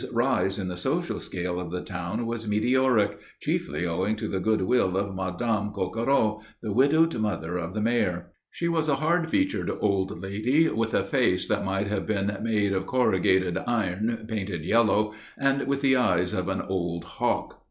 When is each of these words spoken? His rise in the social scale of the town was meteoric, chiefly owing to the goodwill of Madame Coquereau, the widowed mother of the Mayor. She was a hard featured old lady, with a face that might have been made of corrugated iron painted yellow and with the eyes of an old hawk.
His 0.01 0.11
rise 0.11 0.57
in 0.57 0.67
the 0.67 0.77
social 0.77 1.19
scale 1.19 1.59
of 1.59 1.69
the 1.69 1.83
town 1.83 2.25
was 2.25 2.47
meteoric, 2.47 3.19
chiefly 3.39 3.85
owing 3.85 4.15
to 4.15 4.27
the 4.27 4.39
goodwill 4.39 4.97
of 4.97 5.13
Madame 5.13 5.71
Coquereau, 5.71 6.41
the 6.59 6.71
widowed 6.73 7.13
mother 7.19 7.57
of 7.59 7.75
the 7.75 7.81
Mayor. 7.81 8.31
She 8.49 8.67
was 8.67 8.89
a 8.89 8.95
hard 8.95 9.29
featured 9.29 9.69
old 9.79 10.19
lady, 10.19 10.69
with 10.69 10.95
a 10.95 11.03
face 11.03 11.47
that 11.49 11.63
might 11.63 11.85
have 11.85 12.07
been 12.07 12.35
made 12.41 12.73
of 12.73 12.87
corrugated 12.87 13.59
iron 13.67 14.25
painted 14.27 14.65
yellow 14.65 15.13
and 15.37 15.67
with 15.67 15.81
the 15.81 15.95
eyes 15.95 16.33
of 16.33 16.49
an 16.49 16.61
old 16.63 17.03
hawk. 17.03 17.59